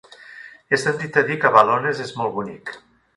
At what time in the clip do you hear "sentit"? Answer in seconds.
0.83-1.19